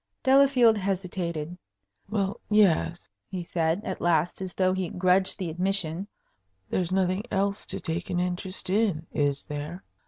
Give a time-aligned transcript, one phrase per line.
[0.23, 1.55] Delafield hesitated.
[2.09, 6.07] "Well, yes," he said, at last, as though he grudged the admission.
[6.71, 9.83] "There's nothing else to take an interest in, is there?